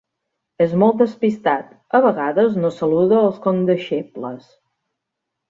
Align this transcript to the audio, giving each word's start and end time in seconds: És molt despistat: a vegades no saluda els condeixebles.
És 0.63 0.71
molt 0.83 0.95
despistat: 1.01 1.67
a 1.99 2.01
vegades 2.07 2.57
no 2.63 2.73
saluda 2.79 3.21
els 3.27 3.39
condeixebles. 3.45 4.51